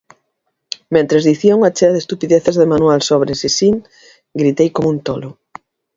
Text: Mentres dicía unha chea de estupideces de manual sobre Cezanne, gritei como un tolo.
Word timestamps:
Mentres 0.95 1.25
dicía 1.29 1.57
unha 1.59 1.73
chea 1.77 1.93
de 1.95 2.01
estupideces 2.03 2.55
de 2.57 2.69
manual 2.73 2.99
sobre 3.09 3.37
Cezanne, 3.41 3.85
gritei 4.39 4.69
como 4.75 4.87
un 4.93 4.99
tolo. 5.07 5.29